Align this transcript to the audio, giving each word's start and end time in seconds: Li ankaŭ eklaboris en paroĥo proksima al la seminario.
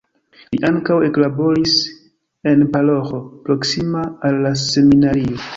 Li 0.53 0.59
ankaŭ 0.69 0.95
eklaboris 1.07 1.75
en 2.53 2.65
paroĥo 2.77 3.23
proksima 3.47 4.05
al 4.31 4.45
la 4.49 4.57
seminario. 4.67 5.43